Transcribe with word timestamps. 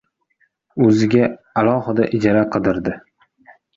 O‘ziga 0.85 1.29
alohida 1.63 2.07
ijara 2.21 2.43
qidirdi. 2.57 2.95